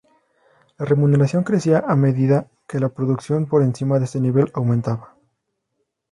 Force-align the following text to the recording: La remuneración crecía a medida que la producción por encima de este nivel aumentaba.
La 0.79 0.85
remuneración 0.87 1.43
crecía 1.43 1.83
a 1.87 1.95
medida 1.95 2.47
que 2.67 2.79
la 2.79 2.89
producción 2.89 3.45
por 3.45 3.61
encima 3.61 3.99
de 3.99 4.05
este 4.05 4.19
nivel 4.19 4.49
aumentaba. 4.55 5.15